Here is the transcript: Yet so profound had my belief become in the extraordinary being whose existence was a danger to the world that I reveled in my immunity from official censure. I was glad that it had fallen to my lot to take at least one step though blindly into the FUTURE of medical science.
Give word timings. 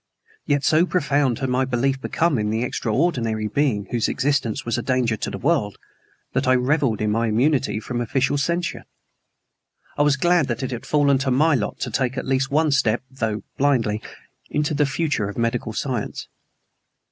Yet 0.47 0.63
so 0.63 0.87
profound 0.87 1.37
had 1.37 1.49
my 1.49 1.63
belief 1.63 2.01
become 2.01 2.39
in 2.39 2.49
the 2.49 2.63
extraordinary 2.63 3.47
being 3.47 3.85
whose 3.91 4.07
existence 4.07 4.65
was 4.65 4.75
a 4.75 4.81
danger 4.81 5.15
to 5.17 5.29
the 5.29 5.37
world 5.37 5.77
that 6.33 6.47
I 6.47 6.55
reveled 6.55 7.01
in 7.01 7.11
my 7.11 7.27
immunity 7.27 7.79
from 7.79 8.01
official 8.01 8.39
censure. 8.39 8.85
I 9.99 10.01
was 10.01 10.17
glad 10.17 10.47
that 10.47 10.63
it 10.63 10.71
had 10.71 10.87
fallen 10.87 11.19
to 11.19 11.29
my 11.29 11.53
lot 11.53 11.77
to 11.81 11.91
take 11.91 12.17
at 12.17 12.25
least 12.25 12.49
one 12.49 12.71
step 12.71 13.03
though 13.11 13.43
blindly 13.59 14.01
into 14.49 14.73
the 14.73 14.87
FUTURE 14.87 15.29
of 15.29 15.37
medical 15.37 15.71
science. 15.71 16.27